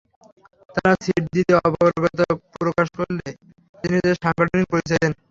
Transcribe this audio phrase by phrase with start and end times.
[0.75, 2.25] তাঁরা সিট দিতে অপারগতা
[2.55, 3.27] প্রকাশ করলে
[3.77, 5.13] তিনি তাঁর সাংগঠনিক পরিচয় দেন।